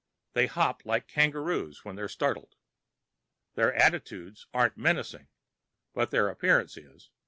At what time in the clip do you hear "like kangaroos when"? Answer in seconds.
0.83-1.95